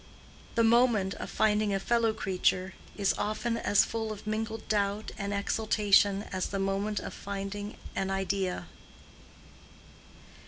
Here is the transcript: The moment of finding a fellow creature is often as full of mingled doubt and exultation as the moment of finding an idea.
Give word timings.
The 0.55 0.63
moment 0.63 1.13
of 1.13 1.29
finding 1.29 1.75
a 1.75 1.79
fellow 1.79 2.11
creature 2.11 2.73
is 2.97 3.13
often 3.19 3.55
as 3.55 3.85
full 3.85 4.11
of 4.11 4.25
mingled 4.25 4.67
doubt 4.67 5.11
and 5.15 5.31
exultation 5.31 6.23
as 6.33 6.47
the 6.47 6.57
moment 6.57 6.99
of 6.99 7.13
finding 7.13 7.77
an 7.95 8.09
idea. 8.09 8.65